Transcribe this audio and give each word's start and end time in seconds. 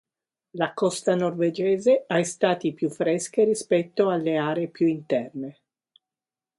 La 0.53 0.73
costa 0.73 1.13
norvegese 1.13 2.05
ha 2.07 2.17
estati 2.17 2.73
più 2.73 2.89
fresche 2.89 3.43
rispetto 3.43 4.09
alle 4.09 4.35
aree 4.35 4.67
più 4.67 4.87
interne. 4.87 5.59